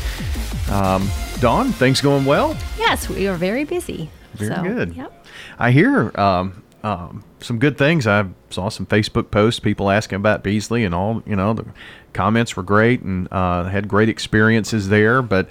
[0.70, 1.10] Um,
[1.40, 2.56] Dawn, things going well?
[2.78, 4.08] Yes, we are very busy.
[4.34, 4.94] Very So, good.
[4.94, 5.26] Yep.
[5.58, 8.06] I hear um, um, some good things.
[8.06, 11.22] I saw some Facebook posts, people asking about Beasley, and all.
[11.26, 11.66] You know, the
[12.12, 15.22] comments were great, and uh, had great experiences there.
[15.22, 15.48] But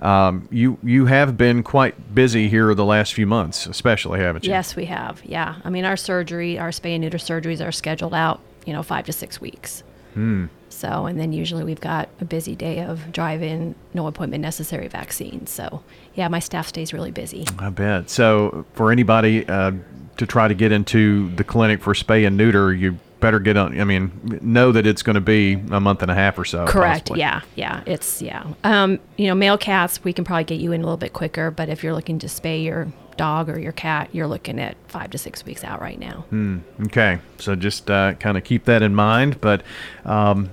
[0.00, 4.50] um, you you have been quite busy here the last few months, especially, haven't you?
[4.50, 5.22] Yes, we have.
[5.24, 5.56] Yeah.
[5.64, 9.06] I mean, our surgery, our spay and neuter surgeries are scheduled out, you know, five
[9.06, 9.82] to six weeks.
[10.14, 10.46] Hmm.
[10.82, 14.88] So, and then usually we've got a busy day of drive in, no appointment necessary
[14.88, 15.48] vaccines.
[15.48, 15.84] So,
[16.16, 17.46] yeah, my staff stays really busy.
[17.56, 18.10] I bet.
[18.10, 19.70] So, for anybody uh,
[20.16, 23.80] to try to get into the clinic for spay and neuter, you better get on.
[23.80, 26.66] I mean, know that it's going to be a month and a half or so.
[26.66, 27.04] Correct.
[27.04, 27.20] possibly.
[27.20, 27.42] Yeah.
[27.54, 27.84] Yeah.
[27.86, 28.44] It's, yeah.
[28.64, 31.52] Um, you know, male cats, we can probably get you in a little bit quicker,
[31.52, 35.10] but if you're looking to spay your dog or your cat, you're looking at five
[35.10, 36.24] to six weeks out right now.
[36.86, 39.40] Okay, so just uh, kind of keep that in mind.
[39.40, 39.62] But
[40.04, 40.50] um,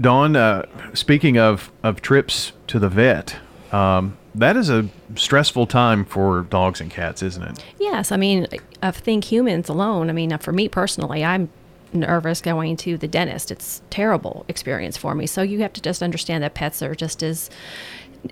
[0.00, 3.36] Dawn, uh, speaking of of trips to the vet,
[3.72, 7.64] um, that is a stressful time for dogs and cats, isn't it?
[7.78, 8.46] Yes, I mean,
[8.82, 10.10] I think humans alone.
[10.10, 11.48] I mean, for me personally, I'm
[11.92, 13.50] nervous going to the dentist.
[13.50, 15.26] It's terrible experience for me.
[15.26, 17.50] So you have to just understand that pets are just as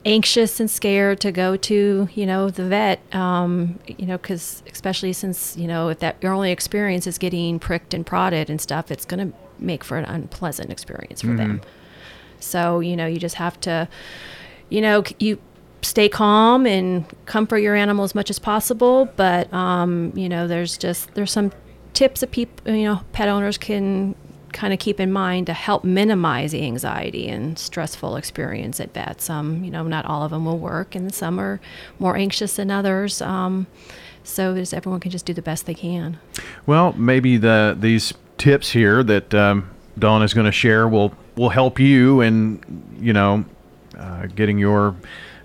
[0.05, 3.15] anxious and scared to go to, you know, the vet.
[3.15, 7.59] Um, you know, because especially since you know if that your only experience is getting
[7.59, 11.61] pricked and prodded and stuff, it's going to make for an unpleasant experience for them.
[12.41, 13.89] So you know, you just have to,
[14.69, 15.39] you know, you
[15.83, 19.07] stay calm and comfort your animal as much as possible.
[19.17, 21.53] But um, you know, there's just there's some
[21.93, 24.15] tips that people, you know, pet owners can
[24.53, 29.31] kind of keep in mind to help minimize the anxiety and stressful experience at vets.
[29.31, 31.61] Um, you know, not all of them will work, and some are
[31.99, 33.21] more anxious than others.
[33.23, 33.67] Um,
[34.25, 36.19] so everyone can just do the best they can.
[36.67, 41.51] Well, maybe the these tips here that um, Dawn is going to share will will
[41.51, 42.61] help you in
[42.99, 43.45] you know
[43.97, 44.97] uh, getting your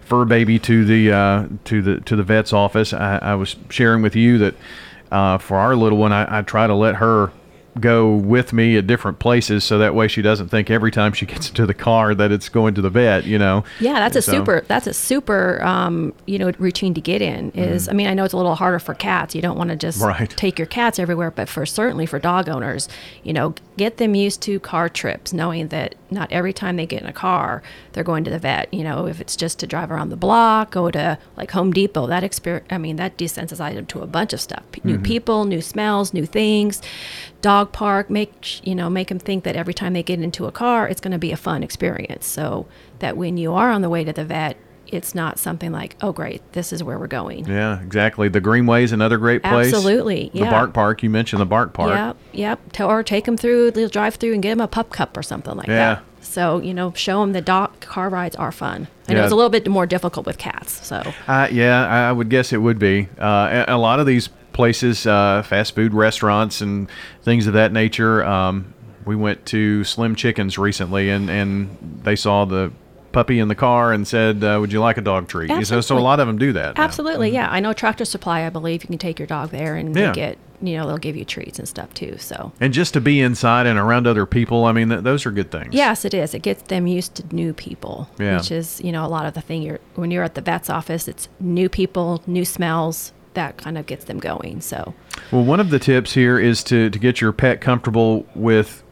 [0.02, 2.94] fur baby to the uh, to the to the vet's office.
[2.94, 4.56] I, I was sharing with you that
[5.12, 7.32] uh, for our little one, I, I try to let her
[7.82, 11.26] go with me at different places so that way she doesn't think every time she
[11.26, 14.22] gets into the car that it's going to the vet you know Yeah, that's a
[14.22, 14.64] So- super.
[14.68, 15.62] That's a super.
[15.64, 17.88] Um, you know, routine to get in is.
[17.90, 19.36] I mean, I know it's a little harder for cats.
[19.36, 20.02] You don't want to just.
[20.02, 20.30] Right.
[20.30, 22.88] take your cats everywhere, but for certainly for dog owners,
[23.24, 27.02] you know, get them used to car trips, knowing that not every time they get
[27.02, 27.62] in a car
[27.94, 28.74] they're going to the vet.
[28.74, 32.08] You know, if it's just to drive around the block, go to like Home Depot.
[32.08, 32.68] That experience.
[32.70, 34.64] I mean, that desensitizes them to a bunch of stuff.
[34.72, 34.90] P- Mm-hmm.
[34.90, 36.82] New people, new smells, new things.
[37.42, 38.10] Dog park.
[38.10, 41.02] Make you know, make them think that every time they get into a car, it's
[41.02, 42.26] going to be a fun experience.
[42.26, 42.68] So
[43.00, 44.56] that when you are on the way to the vet,
[44.94, 47.46] it's not something like, oh, great, this is where we're going.
[47.46, 50.52] yeah exactly the greenway is another great place Absolutely, the yeah.
[50.52, 52.72] bark park you mentioned the bark park Yep, yep.
[52.74, 55.24] To, or take them through the drive through and get them a pup cup or
[55.24, 55.96] something like Yeah.
[55.96, 56.04] that.
[56.22, 58.88] So you know, show them that dog car rides are fun.
[59.08, 59.24] I know Yeah.
[59.26, 60.86] it's a little bit more difficult with cats.
[60.86, 63.08] So Uh, yeah, I would guess it would be.
[63.20, 66.90] Uh, a, a lot of these places, uh, fast food restaurants and
[67.24, 68.24] things of that nature.
[68.26, 68.74] Um,
[69.06, 72.72] we went to Slim Chickens recently, and, and they saw the
[73.18, 75.98] puppy in the car and said, uh, "Would you like a dog treat?" So, so
[75.98, 76.78] a lot of them do that.
[76.78, 76.84] now.
[76.84, 77.48] absolutely, yeah.
[77.50, 78.46] I know Tractor Supply.
[78.46, 80.12] I believe you can take your dog there and Yeah.
[80.14, 82.16] get you know they'll give you treats and stuff too.
[82.20, 85.32] So And just to be inside and around other people, I mean, th- those are
[85.32, 85.74] good things.
[85.74, 86.34] Yes, it is.
[86.36, 88.38] It gets them used to new people, Yeah.
[88.38, 89.64] which is you know a lot of the thing.
[89.64, 93.14] You're when you're at the vet's office, it's new people, new smells.
[93.34, 94.62] That kind of gets them going.
[94.62, 94.94] So
[95.32, 98.84] Well, one of the tips here is to, to get your pet comfortable with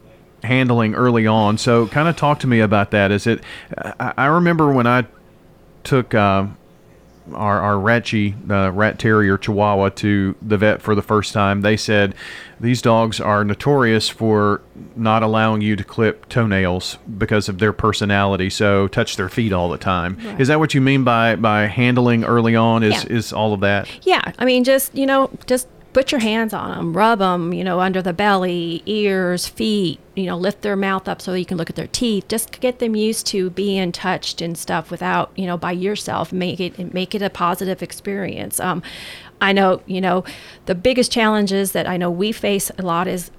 [0.46, 1.58] handling early on.
[1.58, 3.10] So, kind of talk to me about that.
[3.10, 3.40] Is it?
[4.00, 5.04] I, remember when I
[5.84, 6.46] took uh,
[7.34, 11.60] our our Ratchie, uh, rat terrier Chihuahua, to the vet for the first time.
[11.62, 12.14] They said
[12.58, 14.62] these dogs are notorious for
[14.94, 18.48] not allowing you to clip toenails because of their personality.
[18.48, 20.18] So, touch their feet all the time.
[20.38, 22.82] Is that what you mean by by handling early on?
[22.82, 23.16] Is Yeah.
[23.16, 23.88] is all of that?
[24.06, 27.64] yeah, I mean, just you know, just put your hands on them, rub them, you
[27.64, 31.56] know, under the belly, ears, feet, you know, lift their mouth up so you can
[31.56, 32.28] look at their teeth.
[32.28, 36.34] Just get them used to being touched and stuff without, you know, by yourself.
[36.34, 38.60] Make it make it a positive experience.
[38.60, 38.82] Um,
[39.40, 40.22] I know, you know,
[40.66, 43.30] the biggest challenges that I know we face a lot is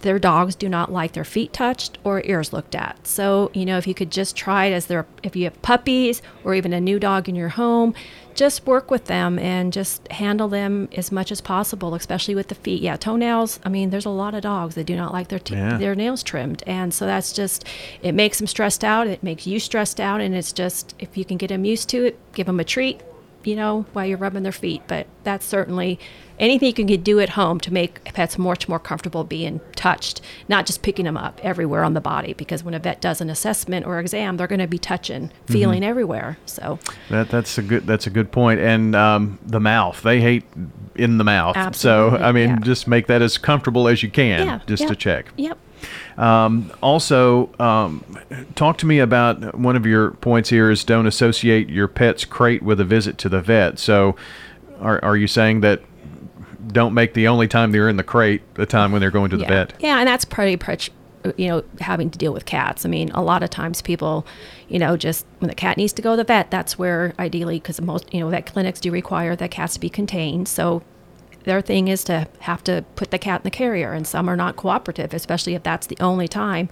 [0.00, 3.06] their dogs do not like their feet touched or ears looked at.
[3.06, 6.22] So, you know, if you could just try it as their, if you have puppies
[6.44, 7.94] or even a new dog in your home,
[8.34, 12.54] just work with them and just handle them as much as possible, especially with the
[12.54, 12.80] feet.
[12.80, 13.60] Yeah, toenails.
[13.64, 15.76] I mean, there's a lot of dogs that do not like their t- Yeah.
[15.76, 17.64] their nails trimmed, and so that's just
[18.02, 19.06] it makes them stressed out.
[19.08, 22.06] It makes you stressed out, and it's just if you can get them used to
[22.06, 23.00] it, give them a treat,
[23.44, 24.82] you know, while you're rubbing their feet.
[24.86, 25.98] But that's certainly
[26.38, 30.64] anything you can do at home to make pets much more comfortable being touched, not
[30.64, 32.32] just picking them up everywhere on the body.
[32.32, 35.52] Because when a vet does an assessment or exam, they're going to be touching, Mm-hmm.
[35.52, 36.38] feeling everywhere.
[36.46, 36.78] So
[37.10, 38.60] That that's a good that's a good point.
[38.60, 40.44] And um, the mouth, they hate
[40.96, 41.76] in the mouth.
[41.76, 42.58] So I mean, yeah.
[42.60, 45.26] just make that as comfortable as you can, yeah, just to check.
[45.36, 45.58] Yep.
[46.18, 48.04] Um, also, um,
[48.54, 52.62] talk to me about one of your points here is don't associate your pet's crate
[52.62, 53.78] with a visit to the vet.
[53.78, 54.16] So,
[54.80, 55.82] are, are you saying that
[56.68, 59.36] don't make the only time they're in the crate the time when they're going to
[59.36, 59.48] the yeah.
[59.48, 59.74] vet?
[59.80, 60.90] Yeah, and that's pretty much,
[61.36, 62.84] you know, having to deal with cats.
[62.84, 64.26] I mean, a lot of times people,
[64.68, 67.58] you know, just when the cat needs to go to the vet, that's where ideally,
[67.58, 70.48] because most, you know, vet clinics do require that cats to be contained.
[70.48, 70.82] So
[71.44, 74.36] their thing is to have to put the cat in the carrier, and some are
[74.36, 76.68] not cooperative, especially if that's the only time.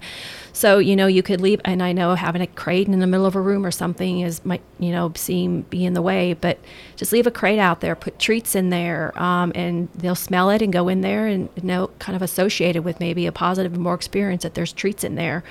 [0.53, 3.25] So you know, you could leave, and I know having a crate in the middle
[3.25, 6.59] of a room or something is might you know seem be in the way, but
[6.95, 10.61] just leave a crate out there, put treats in there, um, and they'll smell it
[10.61, 14.43] and go in there and know kind of associated with maybe a positive more experience
[14.43, 15.43] that there's treats in there.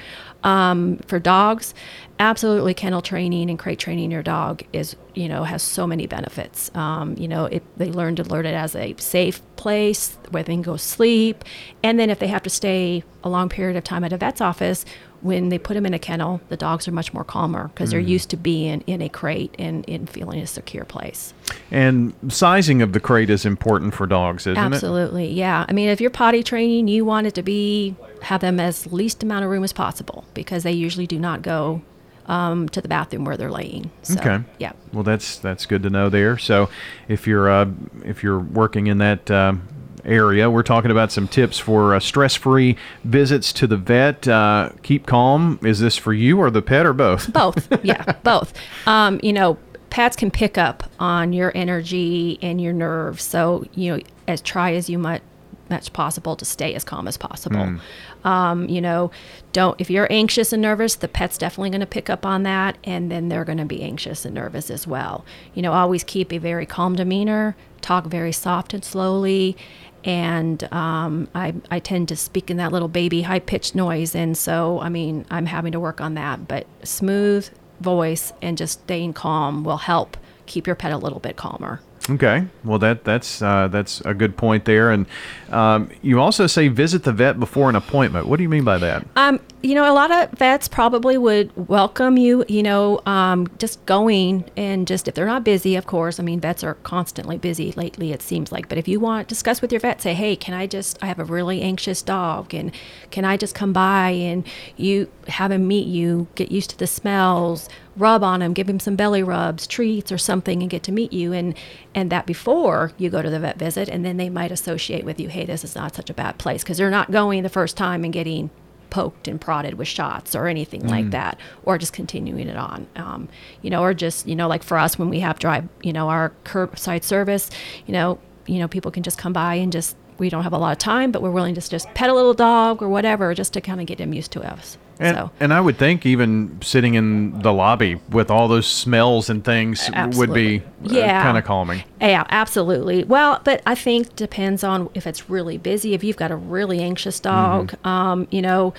[0.44, 1.75] Um, for dogs,
[2.20, 6.70] absolutely kennel training and crate training your dog is you know has so many benefits.
[6.76, 10.52] Um, you know, it, they learn to learn it as a safe place where they
[10.52, 11.44] can go sleep,
[11.82, 14.40] and then if they have to stay a long period of time at a vet's
[14.40, 14.85] office,
[15.20, 18.00] when they put them in a kennel, the dogs are much more calmer because they're
[18.00, 21.35] used to being in a crate and in feeling a secure place.
[21.70, 24.61] And sizing of the crate is important for dogs, isn't it?
[24.75, 25.67] Absolutely, yeah.
[25.69, 29.23] I mean, if you're potty training, you want it to be have them as least
[29.23, 31.82] amount of room as possible because they usually do not go
[32.26, 33.91] um, to the bathroom where they're laying.
[34.03, 34.44] So, Okay.
[34.59, 34.73] Yeah.
[34.93, 36.38] Well, that's that's good to know there.
[36.38, 36.69] So,
[37.09, 37.70] if you're uh,
[38.05, 39.67] if you're working in that um,
[40.08, 44.26] area, we're talking about some tips for uh, stress-free visits to the vet.
[44.26, 45.58] Uh, keep calm.
[45.62, 47.32] Is this for you or the pet or both?
[47.32, 47.69] both.
[47.84, 48.52] Yeah both.
[48.87, 49.58] Um, you know
[49.90, 53.22] pets can pick up on your energy and your nerves.
[53.22, 55.22] So you know as try as you might
[55.70, 57.78] much possible to stay as calm as possible.
[58.25, 59.10] Um, you know
[59.52, 62.78] don't if you're anxious and nervous the pet's definitely going to pick up on that
[62.84, 65.25] and then they're going to be anxious and nervous as well.
[65.55, 69.56] You know always keep a very calm demeanor talk very soft and slowly
[70.05, 74.37] and um, I, I tend to speak in that little baby high pitched noise and
[74.37, 77.49] so i mean i'm having to work on that but smooth
[77.81, 80.17] voice and just staying calm will help
[80.47, 81.81] keep your pet a little bit calmer
[82.11, 82.47] Okay.
[82.65, 84.91] Well, that that's uh, that's a good point there.
[84.91, 85.06] And
[85.50, 88.27] um, you also say visit the vet before an appointment.
[88.27, 89.06] What do you mean by that?
[89.17, 93.84] Um, you know, a lot of vets probably would welcome you, you know, um, just
[93.87, 96.20] going and just if they're not busy, of course.
[96.20, 98.69] I mean, vets are constantly busy lately, it seems like.
[98.69, 101.19] But if you want, discuss with your vet, say, hey, can I just, I have
[101.19, 102.70] a really anxious dog, and
[103.10, 104.46] can I just come by and
[104.76, 108.78] you have him meet you, get used to the smells, rub on him, give him
[108.78, 111.32] some belly rubs, treats, or something, and get to meet you.
[111.32, 111.55] And
[111.96, 115.19] and that before you go to the vet visit, and then they might associate with
[115.19, 117.76] you, hey, this is not such a bad place, because they're not going the first
[117.76, 118.50] time and getting
[118.90, 122.87] poked and prodded with shots or anything like that, or just continuing it on.
[122.96, 123.29] Um,
[123.62, 126.08] you know, or just you know, like for us when we have drive, you know,
[126.08, 127.50] our curbside service,
[127.87, 130.58] you know, you know, people can just come by and just we don't have a
[130.58, 133.52] lot of time, but we're willing to just pet a little dog or whatever, just
[133.52, 134.79] to kind of get him used to us.
[135.00, 139.31] And, so and I would think even sitting in the lobby with all those smells
[139.31, 140.62] and things would be Absolutely.
[140.82, 141.22] Yeah.
[141.22, 141.84] kind of calming.
[142.00, 143.05] Yeah, absolutely.
[143.05, 145.94] Well, but I think depends on if it's really busy.
[145.94, 147.88] If you've got a really anxious dog, Mm-hmm.
[147.88, 148.74] um, you know,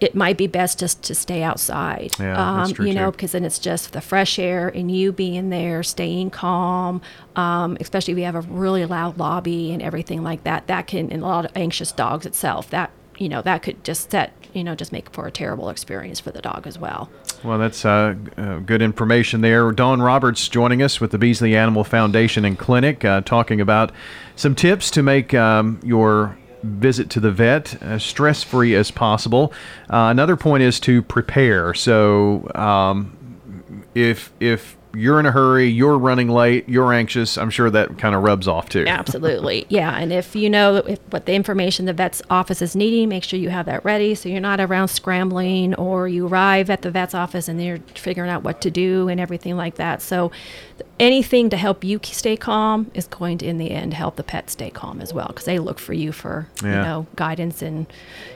[0.00, 2.10] it might be best just to stay outside.
[2.18, 3.12] Yeah, um, you know, too.
[3.12, 7.00] because then it's just the fresh air and you being there, staying calm.
[7.36, 10.66] Um, especially if you have a really loud lobby and everything like that.
[10.66, 12.90] That can, and a lot of anxious dogs itself, that
[13.22, 16.32] you know, that could just set, you know, just make for a terrible experience for
[16.32, 17.08] the dog as well.
[17.44, 19.70] Well, that's uh, uh, good information there.
[19.70, 23.92] Dawn Roberts joining us with the Beasley Animal Foundation and Clinic, uh, talking about
[24.34, 29.52] some tips to make um, your visit to the vet as stress free as possible.
[29.88, 31.74] Uh, another point is to prepare.
[31.74, 33.16] So, um,
[33.94, 38.14] if if you're in a hurry, you're running late, you're anxious, I'm sure that kind
[38.14, 38.84] of rubs off too.
[38.86, 39.66] Absolutely.
[39.70, 39.96] yeah.
[39.96, 43.38] And if you know if, what the information the vet's office is needing, make sure
[43.38, 47.14] you have that ready so you're not around scrambling or you arrive at the vet's
[47.14, 50.02] office and they're figuring out what to do and everything like that.
[50.02, 50.30] So
[51.00, 54.50] anything to help you stay calm is going to, in the end, help the pet
[54.50, 56.68] stay calm as well because they look for you for, Yeah.
[56.68, 57.86] you know, guidance and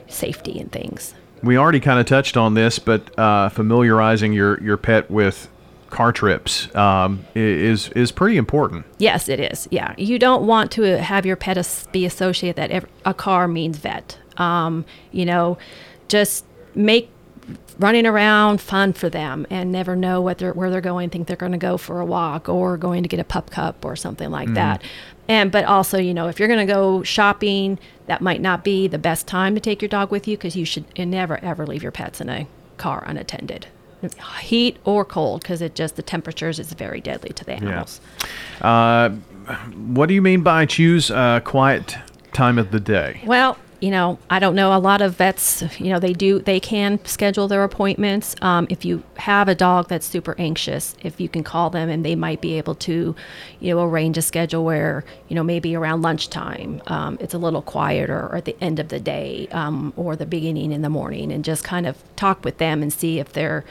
[0.08, 1.14] safety and things.
[1.42, 5.48] We already kind of touched on this, but uh, familiarizing your, your pet with
[5.96, 8.84] car trips um, is is pretty important.
[8.98, 9.66] Yes, it is.
[9.70, 11.56] Yeah, you don't want to have your pet
[11.90, 14.18] be associated that a car means vet.
[14.36, 15.56] Um, you know,
[16.08, 17.08] just make
[17.78, 21.08] running around fun for them and never know what they're, where they're going.
[21.08, 23.82] Think they're going to go for a walk or going to get a pup cup
[23.82, 24.82] or something like that.
[25.28, 28.86] And but also, you know, if you're going to go shopping, that might not be
[28.86, 31.82] the best time to take your dog with you because you should never ever leave
[31.82, 33.68] your pets in a car unattended.
[34.40, 38.00] Heat or cold, because it just the temperatures is very deadly to the animals.
[38.60, 39.10] Uh,
[39.74, 41.96] what do you mean by choose a quiet
[42.32, 43.22] time of the day?
[43.24, 44.76] Well, you know, I don't know.
[44.76, 48.34] A lot of vets, you know, they do, they can schedule their appointments.
[48.40, 52.04] Um, if you have a dog that's super anxious, if you can call them and
[52.04, 53.14] they might be able to,
[53.60, 57.62] you know, arrange a schedule where, you know, maybe around lunchtime, um, it's a little
[57.62, 61.30] quieter or at the end of the day um, or the beginning in the morning
[61.30, 63.64] and just kind of talk with them and see if there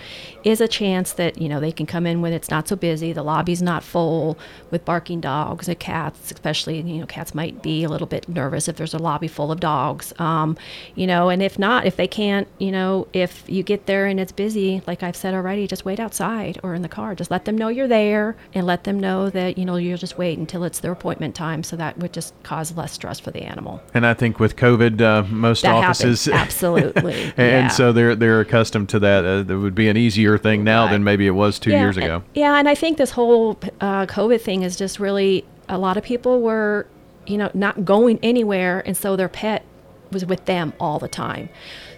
[0.43, 3.11] is a chance that, you know, they can come in when it's not so busy,
[3.11, 4.37] the lobby's not full
[4.69, 8.67] with barking dogs and cats, especially, you know, cats might be a little bit nervous
[8.67, 9.94] if there's a lobby full of dogs.
[10.17, 10.57] Um,
[10.95, 14.19] you know, and if not, if they can't, you know, if you get there and
[14.19, 17.15] it's busy, like I've said already, just wait outside or in the car.
[17.15, 20.17] Just let them know you're there and let them know that, you know, you'll just
[20.17, 21.63] wait until it's their appointment time.
[21.63, 23.81] So that would just cause less stress for the animal.
[23.93, 26.41] And I think with COVID, uh, most That offices happens.
[26.45, 27.13] Absolutely.
[27.37, 27.67] and Yeah.
[27.69, 29.25] so they're they're accustomed to that.
[29.25, 31.97] Uh, that would be an easier thing now than maybe it was two yeah, years
[31.97, 32.23] and- ago.
[32.33, 36.03] Yeah, and I think this whole uh, COVID thing is just really a lot of
[36.03, 36.85] people were,
[37.25, 39.63] you know, not going anywhere, and so their pet
[40.11, 41.49] was with them all the time.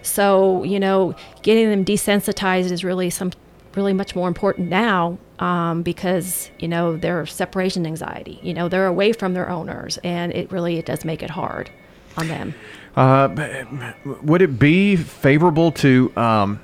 [0.02, 3.32] So you know, getting them desensitized is really some
[3.74, 8.38] really much more important now um, because you know their separation anxiety.
[8.42, 11.70] You know, they're away from their owners, and it really it does make it hard
[12.16, 12.54] on them.
[12.96, 16.60] Uh, would it be favorable to um,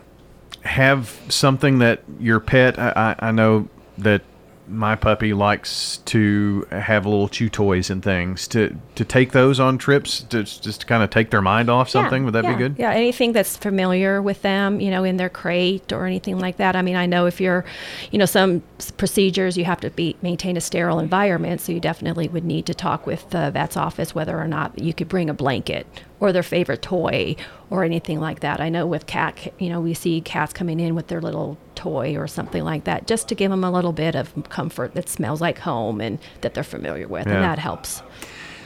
[0.63, 2.79] have something that your pet?
[2.79, 4.23] I, I I know that
[4.67, 8.49] my puppy likes to have little chew toys and things.
[8.49, 11.89] To to take those on trips to just to kind of take their mind off
[11.89, 12.23] something.
[12.23, 12.77] Yeah, would that yeah, be good?
[12.79, 16.77] Yeah, anything that's familiar with them, you know, in their crate or anything like that.
[16.77, 17.65] I mean, I know if you're,
[18.11, 18.63] you know, some
[18.97, 22.75] procedures you have to be maintain a sterile environment, so you definitely would need to
[22.75, 25.87] talk with the vet's office whether or not you could bring a blanket
[26.21, 27.37] or their favorite toy
[27.71, 28.61] or anything like that.
[28.61, 32.17] I know with cat, you know, we see cats coming in with their little toy
[32.17, 35.41] or something like that, just to give them a little bit of comfort that smells
[35.41, 37.35] like home and that they're familiar with, Yeah.
[37.35, 38.03] and that helps.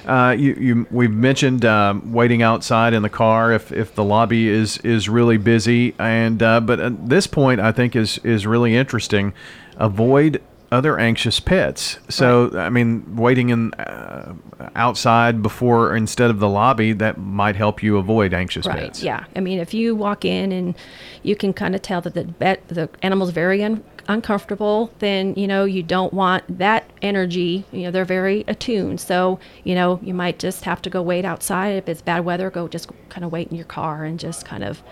[0.06, 4.48] Uh, you, you, we've mentioned um, waiting outside in the car if, if the lobby
[4.48, 8.74] is, is really busy, and uh, but at this point, I think is is really
[8.74, 9.34] interesting.
[9.76, 11.98] Avoid other anxious pets.
[12.08, 14.34] So I mean, waiting in uh,
[14.76, 18.78] outside before instead of the lobby that might help you avoid anxious Right.
[18.78, 19.02] pets.
[19.02, 19.24] Yeah.
[19.34, 20.74] I mean, if you walk in and
[21.22, 25.46] you can kind of tell that the vet, the animal's very un- uncomfortable, then you
[25.46, 27.64] know you don't want that energy.
[27.72, 31.24] You know, they're very attuned, so you know you might just have to go wait
[31.24, 31.70] outside.
[31.76, 34.64] If it's bad weather, go just kind of wait in your car and just kind
[34.64, 34.82] of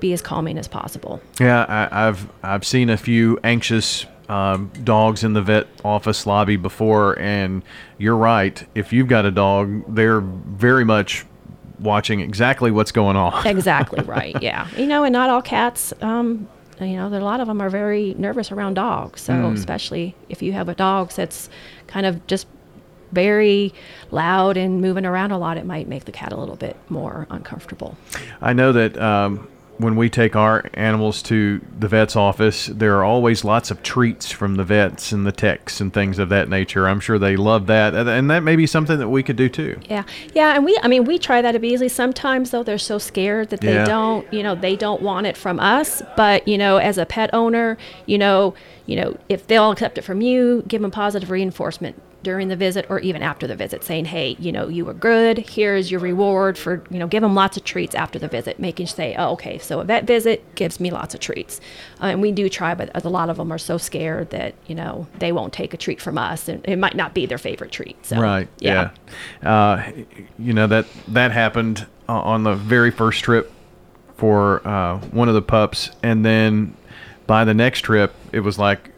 [0.00, 1.20] be as calming as possible.
[1.38, 6.56] Yeah, I, I've I've seen a few anxious um, dogs in the vet office lobby
[6.56, 7.62] before, and
[7.98, 8.66] you're right.
[8.74, 11.26] If you've got a dog, they're very much
[11.78, 13.46] watching exactly what's going on.
[13.52, 14.40] Exactly right.
[14.40, 14.68] Yeah.
[14.76, 15.92] You know, and not all cats.
[16.00, 16.48] Um,
[16.80, 19.20] you know, there, a lot of them are very nervous around dogs.
[19.20, 21.50] So especially if you have a dog that's
[21.86, 22.46] kind of just
[23.12, 23.74] very
[24.10, 27.26] loud and moving around a lot, it might make the cat a little bit more
[27.30, 27.96] uncomfortable.
[28.40, 29.46] I know that um,
[29.82, 34.30] when we take our animals to the vet's office, there are always lots of treats
[34.30, 36.88] from the vets and the techs and things of that nature.
[36.88, 39.78] I'm sure they love that, and- that may be something that we could do too.
[39.88, 41.88] Yeah, yeah, and we, I mean, we try that at Beasley.
[41.88, 43.84] Sometimes though, they're so scared that they Yeah.
[43.84, 46.02] don't, you know, they don't want it from us.
[46.16, 48.54] But you know, as a pet owner, you know,
[48.86, 52.86] you know, if they'll accept it from you, give them positive reinforcement during the visit
[52.88, 55.38] or even after the visit, saying, hey, you know, you were good.
[55.38, 58.86] Here's your reward for, you know, give them lots of treats after the visit, making
[58.86, 61.60] say, oh, okay, so a vet visit gives me lots of treats,
[62.00, 64.74] uh, and we do try, but a lot of them are so scared that you
[64.74, 67.72] know they won't take a treat from us, and it might not be their favorite
[67.72, 68.04] treat.
[68.06, 68.48] So, Right.
[68.58, 68.90] Yeah.
[69.42, 69.90] Uh,
[70.38, 73.52] you know that that happened on the very first trip
[74.16, 76.76] for uh, one of the pups, and then
[77.26, 78.91] by the next trip, it was like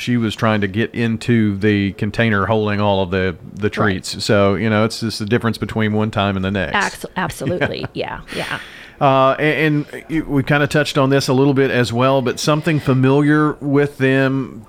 [0.00, 4.24] she was trying to get into the container holding all of the the treats.
[4.24, 7.04] So you know, it's just the difference between one time and the next.
[7.16, 7.86] Absolutely.
[7.94, 8.22] yeah.
[8.34, 8.60] Yeah.
[9.00, 12.38] Uh, and, and we kind of touched on this a little bit as well, but
[12.38, 14.66] something familiar with them,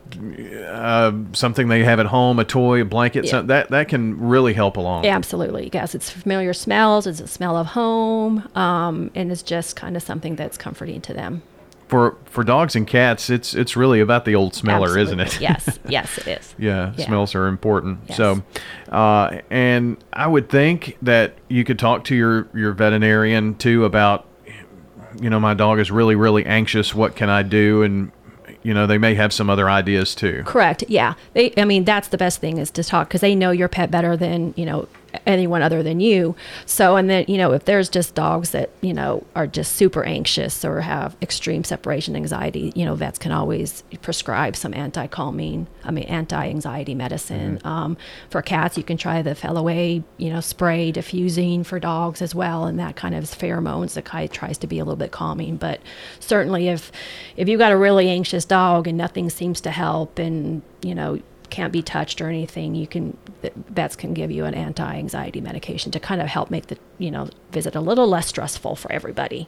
[0.70, 3.42] uh, something they have at home, a toy, a blanket, Yeah.
[3.42, 5.06] that that can really help along.
[5.06, 5.94] Absolutely, yes.
[5.96, 7.08] It's familiar smells.
[7.08, 11.14] It's a smell of home, um, and it's just kind of something that's comforting to
[11.14, 11.42] them.
[11.92, 15.42] For for dogs and cats, it's it's really about the old smeller, isn't it?
[15.42, 16.56] Yes, yes, it is.
[16.58, 17.06] Yeah, Yeah.
[17.06, 18.00] smells are important.
[18.08, 18.16] Yes.
[18.16, 18.42] So,
[18.90, 24.26] uh, and I would think that you could talk to your your veterinarian too about,
[25.22, 26.96] you know, my dog is really really anxious.
[26.96, 27.84] What can I do?
[27.84, 28.14] And
[28.64, 30.44] you know, they may have some other ideas too.
[30.46, 30.86] Correct.
[30.88, 31.16] Yeah.
[31.34, 31.52] They.
[31.58, 34.16] I mean, that's the best thing is to talk because they know your pet better
[34.16, 34.88] than you know
[35.26, 36.36] anyone other than you.
[36.66, 40.04] So, and then you know, if there's just dogs that you know are just super
[40.04, 45.68] anxious or have extreme separation anxiety, you know, vets can always prescribe some anti-calming.
[45.84, 47.60] I mean, anti-anxiety medicine.
[47.64, 47.98] Um,
[48.30, 52.66] for cats, you can try the Feliway, you know, spray diffusing for dogs as well,
[52.66, 55.58] and that kind of pheromones that kind of tries to be a little bit calming.
[55.58, 55.82] But
[56.20, 56.92] certainly, if
[57.38, 61.20] if you've got a really anxious dog and nothing seems to help, and you know
[61.52, 63.18] can't be touched or anything, you can
[63.70, 67.30] vets can give you an anti-anxiety medication to kind of help make the you know
[67.52, 69.48] visit a little less stressful for everybody.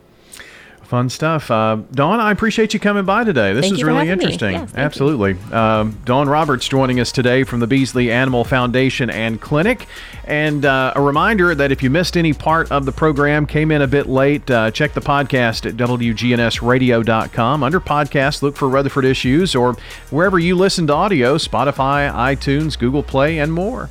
[0.86, 1.50] Fun stuff.
[1.50, 3.54] Uh, Dawn, I appreciate you coming by today.
[3.54, 4.54] This Thank is really interesting.
[4.54, 4.74] Yes.
[4.75, 5.38] Absolutely.
[5.52, 9.88] Um, Dawn Roberts joining us today from the Beasley Animal Foundation and Clinic.
[10.25, 13.82] And uh, a reminder that if you missed any part of the program, came in
[13.82, 17.63] a bit late, uh, check the podcast at WGNSradio.com.
[17.63, 19.75] Under podcast, look for Rutherford Issues or
[20.12, 23.90] wherever you listen to audio Spotify, iTunes, Google Play, and more.